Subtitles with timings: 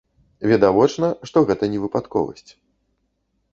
[0.51, 2.51] Відавочна, што гэта не выпадковасць.